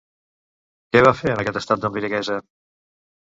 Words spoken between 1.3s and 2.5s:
en aquest estat d'embriaguesa?